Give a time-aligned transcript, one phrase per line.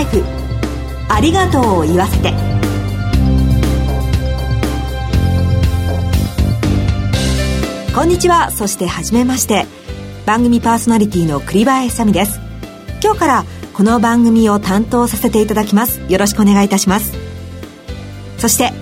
[0.00, 0.24] ライフ。
[1.10, 2.32] ありがとうを言わせて。
[7.94, 8.50] こんにちは。
[8.50, 9.66] そしてはじめまして。
[10.24, 12.40] 番組パーソナリティの栗林さみです。
[13.02, 13.44] 今日から
[13.74, 16.00] この番組を担当させていただきます。
[16.08, 17.12] よろしくお願いいたします。
[18.38, 18.72] そして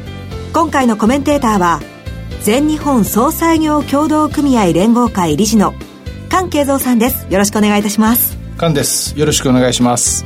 [0.53, 1.81] 今回のコメンテーターは
[2.43, 5.75] 全日本総裁業協同組合連合会理事の
[6.31, 7.27] 菅慶三さんです。
[7.29, 8.39] よろしくお願いいたします。
[8.57, 9.19] 菅です。
[9.19, 10.25] よろしくお願いします。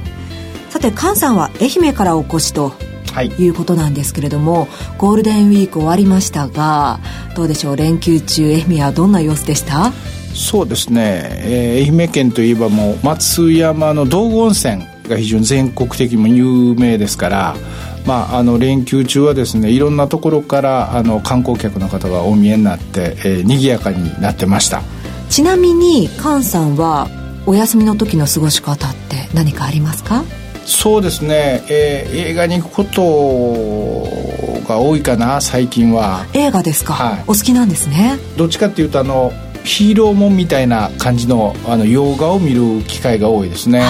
[0.73, 2.73] さて菅さんは愛媛からお越しと
[3.13, 6.99] はい、いうことなんですけれどもゴールデンウィーク終わりましたが
[7.37, 9.93] どうでしょう連休中愛媛はどんな様子でした？
[10.35, 17.55] そうですね、えー、愛媛県といえばもう松山の道後温泉が非常に全国的にも有名ですから
[18.07, 24.83] まあ、あの連休中はですねいろんなところからあの観光客の方がお見えになって、えー、賑やかになってました。
[25.29, 27.09] ちなみに菅さんは
[27.47, 30.25] お休みの時の過ごし方って何かありますか？
[30.65, 36.27] そうですね、えー、映画に行くことが多いかな最近は。
[36.35, 38.19] 映画ですか、はい、お好きなんですね。
[38.37, 39.33] どっちかっていうとあの
[39.65, 43.85] ヒーローもんみたいな感じのあの洋画を見る機会が多いですね。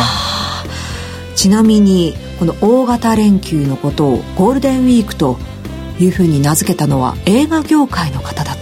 [1.34, 5.38] ちなみにこの大型連休のことをゴールデンウィークと
[5.98, 8.61] いうふうに名付けたのは映画業界の方だと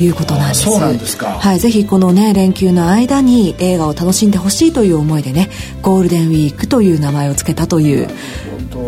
[0.00, 0.62] いうことなんです。
[0.64, 1.26] そうなんですか。
[1.26, 5.48] はいぜひこのね連休の間に映画を楽しんでほしいという思いでね
[5.82, 8.08] ゴールデンウィークという名前を付けたという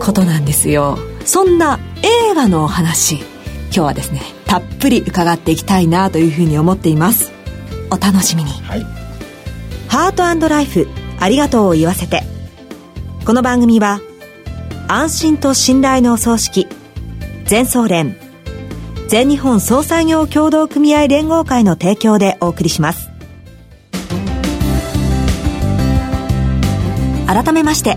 [0.01, 0.99] ことなんですよ。
[1.25, 3.25] そんな映画のお話今
[3.71, 7.33] 日はですねたっぷり伺っていきたいなというふうに思っています。
[7.91, 8.87] お楽しみに、はい、
[9.89, 12.23] ハートライフありがとうを言わせて。
[13.29, 14.01] この番組は
[14.89, 16.67] 安心と信頼のお葬式
[17.45, 18.17] 全総連
[19.09, 23.09] 全日本総裁業協同組合連合会の提供でお送りします。
[27.27, 27.97] 改めまして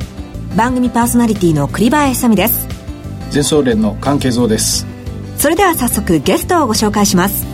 [0.56, 2.66] 番組パーソナリティの栗林さみです。
[3.30, 4.88] 全総連の関係蔵です。
[5.38, 7.46] それでは早速ゲストをご紹介します。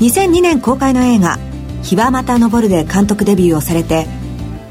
[0.00, 1.38] 2002年公開の映画
[1.82, 4.06] 「日はまた昇る」で監督デビューをされて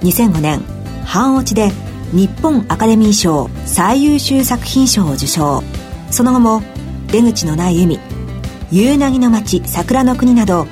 [0.04, 0.62] 2005年
[1.04, 1.72] 半落ちで
[2.14, 5.64] 日本アカデミー賞最優秀作品賞を受賞。
[6.12, 6.62] その後も
[7.08, 8.00] 出口のない海。
[8.72, 10.68] 夕凪の街桜の国など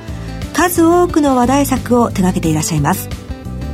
[0.53, 3.09] 数多くの話題作を手掛けていらっしゃいます。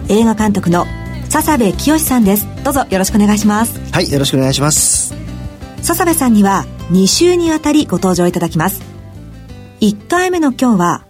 [0.10, 0.86] 映画監督の
[1.30, 2.48] 笹部清さんです。
[2.64, 3.80] どうぞよろしくお願いします。
[3.92, 5.16] はいよろしくお願いします。
[5.82, 8.82] 笹部さんには2週にわたりご登場いただきます。
[9.80, 11.06] 1回目の今日は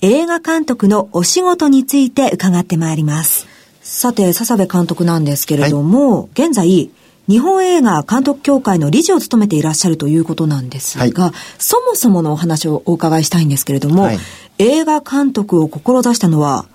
[0.00, 3.46] 映画監督のお仕事について伺ってまいります。
[3.82, 6.90] さて笹部監督なんですけれども、はい、現在
[7.30, 14.18] 日本映画監督協会の理事を務めていらっしゃるということなんですが、はい、そもそものお話をお伺いしたいんですけれども、はい、
[14.58, 16.66] 映画監督を志したのは、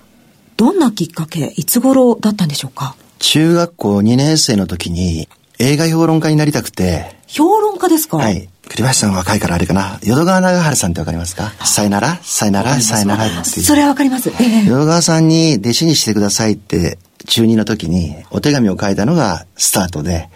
[0.56, 2.96] どんなきっかけ、いつ頃だったんでしょうか？
[3.20, 5.28] 中学校2年生の時に
[5.60, 7.18] 映画評論家になりたくて。
[7.28, 8.16] 評論家ですか？
[8.16, 8.48] はい。
[8.70, 10.00] 栗林さん若いからあれかな？
[10.04, 11.50] 淀川長春さんってわかりますか？
[11.66, 12.16] さよなら？
[12.22, 12.80] さよなら？
[12.80, 13.28] さよなら？
[13.28, 14.30] ってそれはわかります。
[14.30, 20.30] ええ、淀川さんに弟子にしてくださいって中2の時にお手紙を書いたのがスタートで、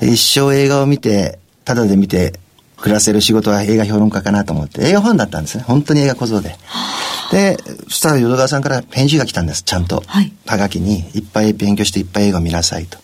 [0.00, 2.34] 一生映画を見て、ただで見て
[2.76, 5.64] 暮らせる仕事は映画評論家かなと思って、映画ファンだったんですね。
[5.64, 6.56] 本当に映画小僧で。
[7.30, 10.02] で、そしたら淀川さんから返事が来たんです、ちゃんと。
[10.06, 10.32] はい。
[10.46, 12.98] はがきに、いっぱい勉強していっぱい映画を見なさいと。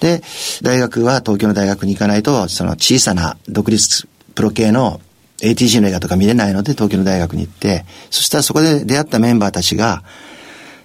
[0.00, 0.22] で、
[0.62, 5.00] 大学は東京の大学に行かないと、その小さな独立プロ系の
[5.42, 10.02] ATG の映画とか見れないので東京の大学に行って、そしたらそこで出会ったメンバーたちが、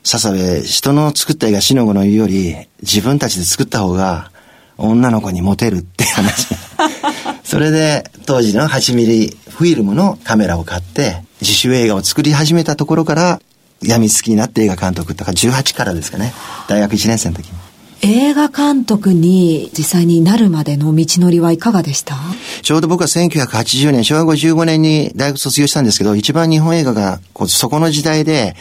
[0.04, 4.32] 笹部、人の作った映画、死の子の言うより、自分たちで作った方が、
[4.78, 6.48] 女の子にモテるって話。
[7.44, 13.42] それで、当時の8ミリフィルムのカメラを買って、自主映画を作り始めたところから、
[13.82, 16.34] 病みつきになって映画監督とか18からですかね。
[16.68, 17.54] 大学1年生の時に。
[18.02, 22.16] 映画監督に実際になるまでの道のりはいかがでした？
[22.62, 28.56] ちょうど僕は1980年、昭和55年に大学卒業したんですけど、一番日本映画がこうそこの時代で、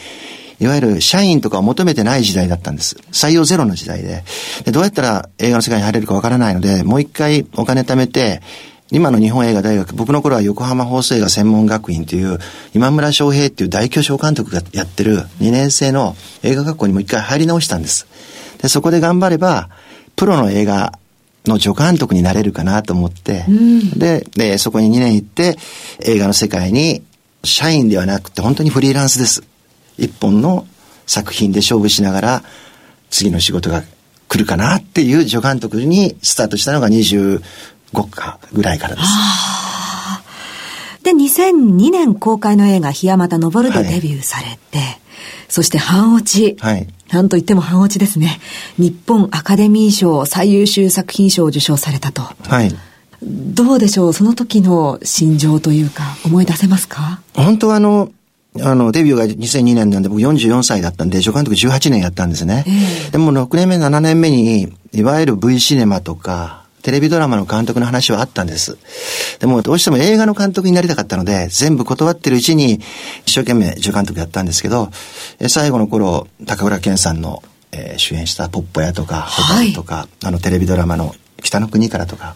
[0.59, 2.95] いわゆる社員とかを求めてない時代だったんです。
[3.11, 4.23] 採用ゼロの時代で。
[4.63, 8.41] でどうやったら映画の世界に入れるかわからないので、もう一回お金貯めて、
[8.91, 12.39] 今の日本映画大学、僕の頃は横浜放送映画専門学院という、
[12.73, 18.07] 今村翔平っていう大巨匠監督がやってる2年生の映画学校にもう一回入り直したんです。
[18.61, 19.69] で、そこで頑張れば、
[20.15, 20.97] プロの映画
[21.45, 25.57] の助監督になれるかなと思って、うん、でで、そこに2年行って、
[26.01, 27.01] 映画の世界に、
[27.43, 29.43] 社員ではなくて本当にフリーランスです。
[29.97, 30.67] 一本の
[31.05, 32.43] 作品で勝負しながら
[33.09, 33.83] 次の仕事が
[34.27, 37.41] 来るかなっていう助監督にスタートしたのが25
[38.09, 39.07] かぐらいからです。
[41.03, 44.99] で、2002年公開の映画、日山田昇でデビューされて、はい、
[45.47, 46.57] そして半落ち。
[46.59, 46.87] はい。
[47.11, 48.39] なんといっても半落ちですね。
[48.79, 52.23] 日本アカデミー賞最優秀作品賞を受賞されたと。
[52.23, 52.75] はい。
[53.21, 57.21] どうでしょうその時の心情というか、思い出せますか？
[57.35, 58.11] 本当はあの、
[58.61, 62.63] あの、デビューが2002年なんで僕44歳だったんで、助監督18年やったんですね。
[62.67, 68.77] えー、でも6年目、7年目に、いわゆる V シネマとか、テレビドラマの監督の話はあったんです。
[69.39, 72.79] でもどうしても映画の監督になりたかったので、全部断ってるうちに
[73.25, 74.89] 一生懸命助監督やったんですけど、
[75.49, 77.41] 最後の頃、高倉健さんの、
[77.71, 82.35] えー、主演したポッポ屋とか、ホタルとか、はい、あのテレビドラマの北の国からとか、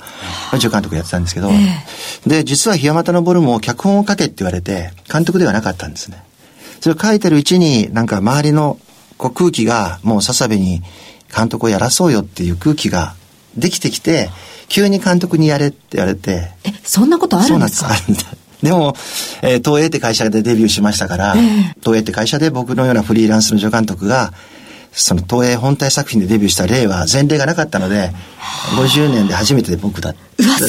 [0.53, 6.23] 助監督やってたんですけど、えー、で、実は檜山田昇も脚本を書けって言われて、監督ではなかったんですね。
[6.79, 8.79] それを書いてるうちに、なんか周りの
[9.17, 10.81] こう空気が、もう笹部に
[11.35, 13.15] 監督をやらそうよっていう空気が
[13.57, 14.29] できてきて、
[14.67, 16.51] 急に監督にやれって言われて。
[16.63, 17.93] え、そんなことあるんですか？
[17.95, 18.25] そうなんです。
[18.61, 18.93] でも、
[19.41, 24.33] えー、東映って会社でデビューしましたから、えー、東映って会社で僕のようなフリーランスの助監督が、
[24.91, 28.11] その東映本体作品でデビューした例は前例がなかったので、
[28.77, 30.13] 50年で初めてで僕だ。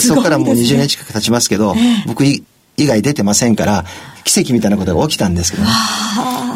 [0.00, 2.44] そこからもう20年近く経ちますけど、えー、僕以
[2.78, 3.84] 外出てませんから、
[4.24, 5.70] 奇跡みたいなことが起きたんですけどね。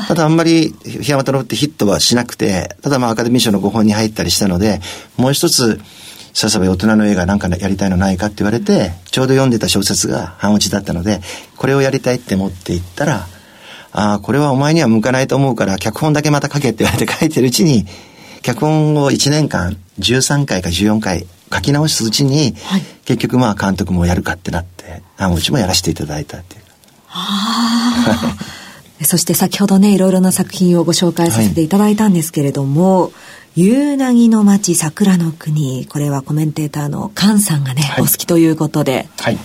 [0.06, 4.80] ただあんまり、檜山太郎ってヒットはしなくて、ただまあアカデミー賞の5本に入ったりしたので、
[5.16, 5.80] もう一つ、
[6.34, 11.20] 笹部大人の映画なんかやりたいのないかって言われて、ちょうど読んでた小説が半落ちだったので、
[11.56, 13.26] これをやりたいって持っていったら、
[13.94, 17.86] ああ、これはお前には向かないと思うから、脚本だけまた書けって言われて書いてるうちに、
[18.42, 26.62] 脚本を1年間13回か14回書き直すうちに、はい、結局まあ監督もやるかってなって、半落ちもやらせていただいたっていう。
[27.06, 28.36] は
[29.00, 29.04] あ。
[29.04, 33.12] そして先ほどね、いろいろな作品をご紹介させていただいたんですけれども、はい
[33.56, 39.38] 夕凪の町桜の国これはコメンテーターの菅さんがね、はい、お好きということではい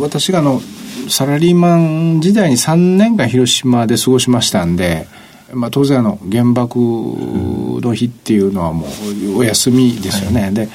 [0.00, 0.60] 私があの
[1.08, 5.06] サラリーマン時代に3年間広島で過ごしましたんで、
[5.52, 8.86] まあ、当然あの原爆の日っていうのはも
[9.34, 10.68] うお休みですよね、はい、で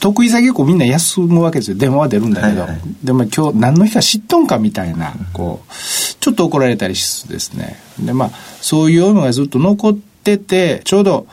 [0.00, 1.76] 得意先結構みんな休むわけですよ。
[1.76, 5.72] 電話は出るんだけど、はいはい、でも今日何の日か知っとんかみたいなこう
[6.20, 7.76] ちょっと怒られたりしですね。
[7.98, 8.30] でまあ
[8.60, 11.26] そういうのがずっと残っててちょうど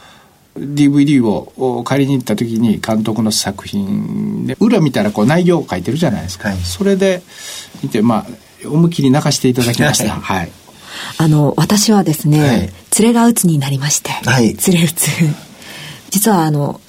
[0.56, 7.24] DVD を借りに行った時に監督の作品で裏見たらこう内容を書いてるじゃないですか、はい、それで
[7.82, 10.52] 見てまあ思いっきり泣かしていただきました、はい、
[11.18, 15.10] あの私はですね、はい、連れが鬱になりまして、はい、連れ鬱。
[16.12, 16.80] 実はあの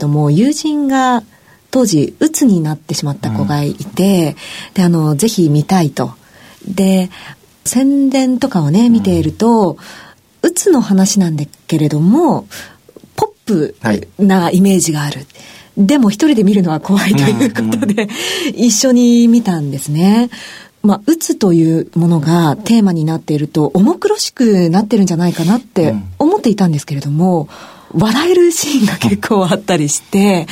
[0.00, 1.22] もう友人が
[1.70, 4.36] 当時鬱になってしまった子がいて、
[4.68, 6.14] うん、であのぜひ見たいと。
[6.66, 7.10] で
[7.64, 9.76] 宣伝とかをね見ていると、うん。
[10.44, 12.46] うつの話なんだけれども、
[13.44, 13.76] プ
[14.18, 15.18] なイメージがある。
[15.18, 18.08] はい、でも一人で見るのは怖いということで、
[18.54, 20.30] 一緒に見たんですね。
[20.82, 27.48] まあ、うつというものがテーマになっていると、重苦しくなってるんじゃないかなって思っていたんですけれども、
[27.94, 30.46] 笑えるシーンが結構あったりして、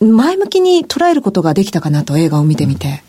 [0.00, 3.02] 前向きに捉えることができたかなと映画を見てみて。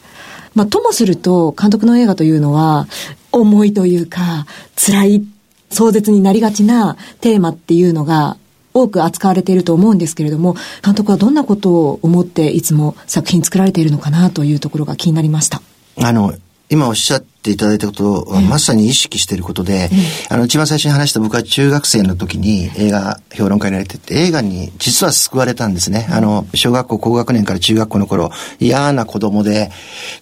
[0.53, 2.87] まあ、ともすると、監督の映画というのは、
[3.31, 4.45] 重いというか、
[4.75, 5.25] 辛い
[5.69, 8.37] 壮絶になりがちなテーマっていうのが
[8.73, 15.61] 多く扱われていると思うんですけれども、監督はどんなことを思っていつも作品作られているのかなというところが気になりました。
[15.97, 16.33] あの、
[16.69, 19.89] 今おっしゃっていただいたことを、まさに意識していることで、
[20.29, 26.07] あの、一番最初に話した僕は中学生の時に映画評論家になれてて、映画に実は救われたんですね。
[26.09, 29.69] あの、小学校高学年から中学校の頃、嫌な子供で、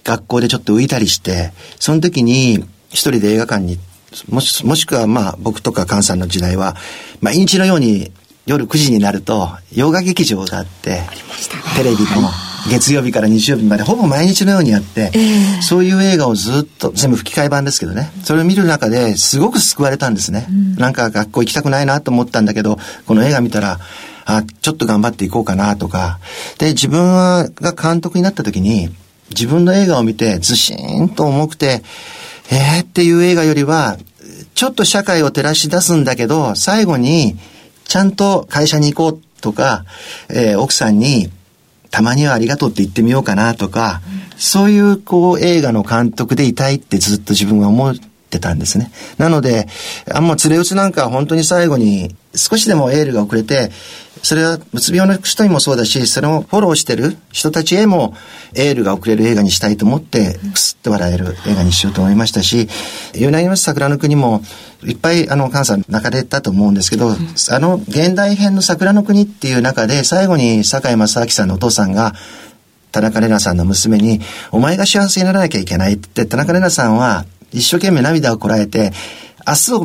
[0.04, 3.78] 学校でちょっと浮いたりして、その時に一人で映画館に
[4.28, 6.76] もし、もしくはまあ僕とか菅さんの時代は、
[7.22, 8.12] 毎日のように
[8.50, 11.04] 夜9時になると洋画劇場があって、
[11.78, 12.30] テレビの
[12.68, 20.48] 月曜日から日曜日までほぼ毎日のようにやって、えー、そういう映画をずっと、全部吹き替え版ですけどね、それを見る中ですごく救われたんですね。
[20.50, 23.80] うん、なんか学校行きたくないなと思ったんだけど、この映画見たら、
[24.26, 26.18] あ、ちょっと頑張っていこうかなとか、
[26.58, 28.90] で、自分が監督になった時に、
[29.30, 31.84] 自分の映画を見てずしーんと重くて、
[32.52, 34.00] えーっていう映画よりは、
[34.56, 37.38] ちょっと社会を照らし出すんだけど、最後に、
[37.90, 39.84] ちゃんと会社に行こうとか、
[40.30, 41.30] えー、奥さんに、
[41.90, 47.96] たまにはありがとうって言ってみようかなとか、うん、そういうこう映画の監督でいたいってずっと自分は思っ
[48.30, 48.92] てたんですね。
[49.18, 49.68] なので、
[50.14, 53.72] あんま連れ打つなんかは本当に最後に少しでもエールが遅れて、
[54.22, 58.14] それはうつ病の人にもそうだし、それをフォローしてる人たちへも
[58.54, 60.38] エールが送れる映画にしたいと思って、
[60.80, 62.70] くすって笑える映画にしようと思いましたし、
[63.14, 64.42] ユナイマス桜の国も
[64.86, 72.14] いっぱいあの、菅さん泣かれたと思うんですけど、あの、現代編の桜の国っていう中で、最後に堺正明さんのお父さんが、
[72.92, 74.22] 田中玲奈さんの娘に、
[74.52, 78.92] お前が幸せにならなきゃいけないって、田中玲奈さんは一生懸命涙をこらえて、
[79.48, 79.84] 明日を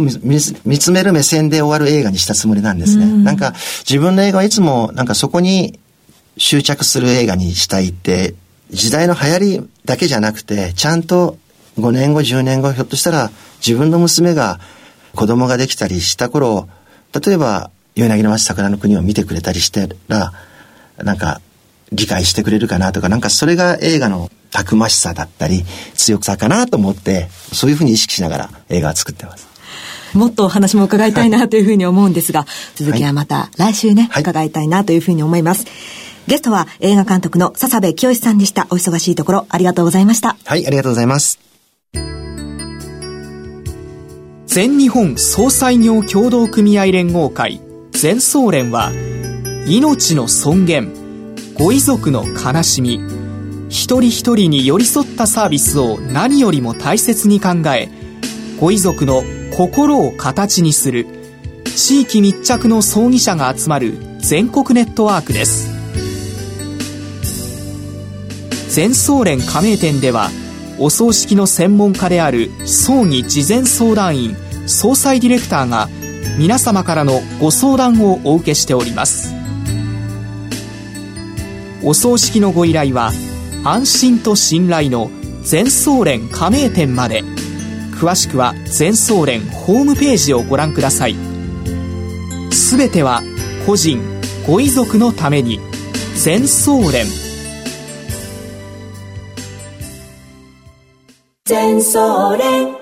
[0.64, 3.06] 見つめる目線で終わる映画にしたつもりなんですね。
[3.06, 3.54] んなんか
[3.88, 5.78] 自分の映画はいつもなんかそこに
[6.36, 8.34] 執着する映画にしたいって、
[8.70, 11.38] 時代の流行りだけじゃなくて、ちゃんと
[11.78, 13.30] 5年後、10年後、ひょっとしたら
[13.64, 14.60] 自分の娘が
[15.14, 16.68] 子供ができたりした頃、
[17.24, 20.32] 例えば、柳の町桜の国を見てくれたりしてら、
[20.96, 21.40] なんか、
[21.92, 29.46] 理解してくれるかなとか、なんかそれが映画のたくましさだったり、強さかなと思って、そういうふうに意識しながら映画を作ってます。
[30.14, 35.66] もっとお話も伺いたいなというふうに思うんですが、続きはまた来週ね、はい、伺いたいなというふうに思います。
[36.26, 38.66] ゲストは映画監督の笹部清さんでした。
[38.70, 40.36] お忙しいところありがとうございました。
[40.44, 41.38] はい、ありがとうございます。
[44.46, 48.92] 全日本総裁業協同組合連合会全総連は
[49.66, 50.92] 命の尊厳
[51.58, 53.00] ご遺族の悲しみ
[53.68, 57.88] 一人一人に寄り添ったサービスを何よりも大切に考え
[58.60, 59.24] ご遺族の
[59.56, 61.06] 心を形にする
[61.74, 65.73] 地域密着の葬儀者が集まる全国ネットワークです
[68.74, 70.30] 全総連加盟店では
[70.80, 75.86] お葬式の専門家である葬儀事前相談員総裁ディレクターが
[76.40, 79.32] 皆様からのご相談をお受けしております。
[81.84, 83.12] お葬式のご依頼は
[83.62, 85.08] 安心と信頼の
[85.44, 87.22] 全総連加盟店まで。
[87.92, 91.14] 詳しくは全総連ホームページをご覧ください。
[92.50, 93.22] すべては
[93.66, 94.02] 個人
[94.44, 95.60] ご遺族のために
[96.16, 97.06] 全総連
[101.46, 102.74] 全総連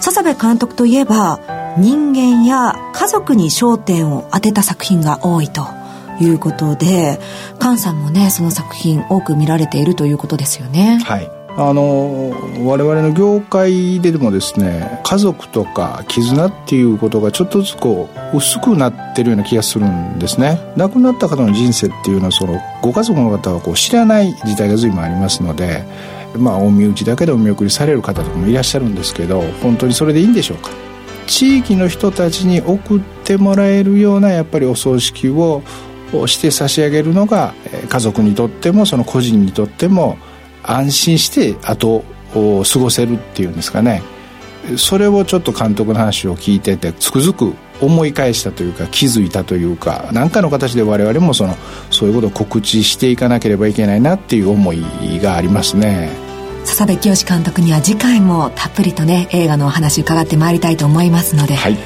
[0.00, 1.38] 笹部監督といえば
[1.78, 5.68] 人間や家族に焦点を当てた作品が多いと
[6.20, 7.20] いうことで
[7.60, 10.98] 菅さんもねその作品多く見られているということですよね。
[11.04, 11.39] はい。
[11.62, 12.32] あの
[12.64, 20.58] 我々の業界でもですね家族とか絆っていうことがちょっとずつこう薄くなってるような気がするんですね。
[20.74, 25.84] 亡くなった方の人生っていうのはそのご家族の方はこう知らない時代が随分ありますので
[26.34, 30.70] まあお身内だけでお見送りされる方とかもいらっしゃるんですけど本当にそれでいいんでしょうか。
[31.26, 35.62] 地域の人たちに送ってもらえるようなやっぱりお葬式を
[36.26, 37.54] して差し上げるのが
[37.88, 40.18] 家族にとってもその個人にとっても
[40.62, 44.02] 安心して後を過ごせるっていうんですかね。
[44.76, 51.56] それをちょっと監督の話を聞いててつくづく思い返したというか気づいたというか何かの形で我々もその
[51.90, 54.82] そういうことを告知していかなければいけないなっていう思い
[55.20, 56.10] がありますね。
[56.64, 61.54] 笹部清監督には次回もたっぷりとね映画のお話伺ってまいりたいと思いますので。
[61.54, 61.82] はい、はい、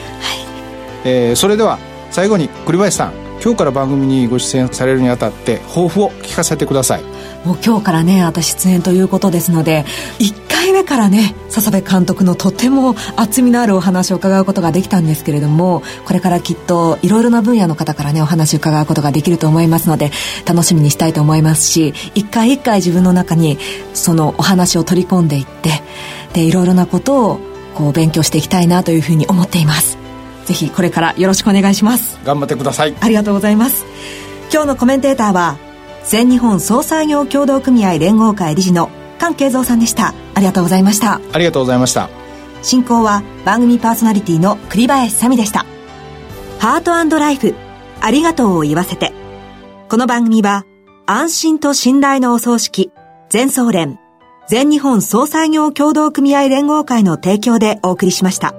[1.04, 1.78] えー、それでは
[2.10, 3.12] 最後に栗林さん
[3.42, 7.13] 今日から番組にご出演されるにあたって抱負を聞かせてください
[7.44, 9.84] もう今日からね私出演ということですので
[10.18, 20.10] 1回目からね笹部監督のとても厚みのあるお話を伺うことができたんですけれどもこれからきっといろいろな分野の方からねお話を伺うことができると思いますので
[20.46, 23.58] 楽しみにしたいと思いますし一回一回自分の中に
[23.92, 25.82] そのお話を取り込んでいって
[26.32, 27.40] でいろいろなことを
[27.74, 29.98] こう勉強していきたいなというふうに思っています。
[30.44, 32.18] ぜひこれからよろしくお願いします。
[32.24, 32.94] 頑張ってください。
[33.00, 33.84] ありがとうございます。
[34.52, 35.58] 今日のコメンテーターは
[36.06, 40.14] 全日本総裁業協同組合連合会理事の菅慶三さんでした。
[40.34, 41.20] ありがとうございました。
[41.32, 42.10] ありがとうございました。
[42.62, 45.64] 進行は番組パーソナリティの栗林さみでした。
[46.58, 47.54] ハートライフ
[48.00, 49.12] ありがとうを言わせて。
[49.88, 50.64] この番組は
[51.06, 52.90] 安心と信頼のお葬式
[53.28, 53.98] 全総連
[54.48, 58.54] 全日本総裁業協同組合連合会の提供でお送りしました。